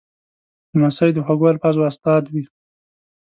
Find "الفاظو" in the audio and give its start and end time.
1.53-1.87